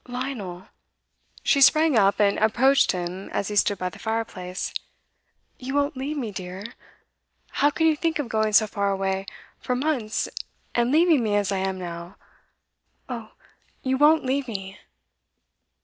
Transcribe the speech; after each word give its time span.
'Lionel!' 0.07 0.67
She 1.43 1.61
sprang 1.61 1.95
up 1.95 2.19
and 2.19 2.39
approached 2.39 2.91
him 2.91 3.29
as 3.29 3.49
he 3.49 3.55
stood 3.55 3.77
by 3.77 3.89
the 3.89 3.99
fireplace. 3.99 4.73
'You 5.59 5.75
won't 5.75 5.95
leave 5.95 6.17
me, 6.17 6.31
dear? 6.31 6.63
How 7.51 7.69
can 7.69 7.85
you 7.85 7.95
think 7.95 8.17
of 8.17 8.27
going 8.27 8.53
so 8.53 8.65
far 8.65 8.89
away 8.89 9.27
for 9.59 9.75
months 9.75 10.27
and 10.73 10.91
leaving 10.91 11.21
me 11.21 11.35
as 11.35 11.51
I 11.51 11.59
am 11.59 11.77
now? 11.77 12.17
Oh, 13.07 13.33
you 13.83 13.95
won't 13.95 14.25
leave 14.25 14.47
me! 14.47 14.79